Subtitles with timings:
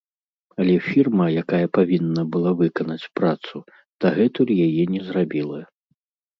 [0.61, 3.55] Але фірма, якая павінна была выканаць працу,
[4.07, 5.61] дагэтуль яе не зрабіла.